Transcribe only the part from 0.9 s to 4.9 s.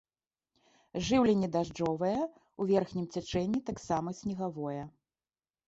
Жыўленне дажджавое, у верхнім цячэнні таксама снегавое.